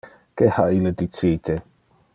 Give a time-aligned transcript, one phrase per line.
[0.41, 1.59] Que ha ille dicite?